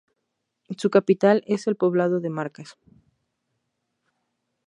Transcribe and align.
Su 0.77 0.89
capital 0.89 1.43
es 1.45 1.67
el 1.67 1.75
poblado 1.75 2.19
de 2.21 2.31
Marcas. 2.31 2.75